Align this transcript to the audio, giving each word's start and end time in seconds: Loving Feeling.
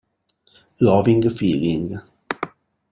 Loving 0.79 1.29
Feeling. 1.29 2.01